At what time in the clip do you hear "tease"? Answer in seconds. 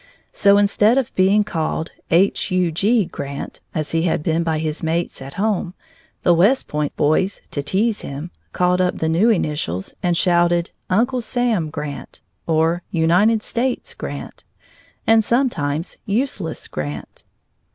7.61-8.01